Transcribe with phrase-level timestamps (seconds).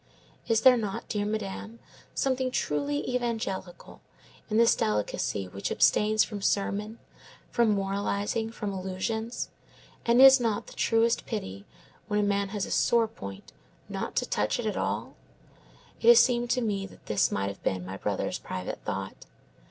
[0.47, 1.77] Is there not, dear Madame,
[2.15, 4.01] something truly evangelical
[4.49, 6.97] in this delicacy which abstains from sermon,
[7.51, 9.49] from moralizing, from allusions?
[10.03, 11.65] and is not the truest pity,
[12.07, 13.53] when a man has a sore point,
[13.89, 15.13] not to touch it at all?
[16.01, 19.27] It has seemed to me that this might have been my brother's private thought.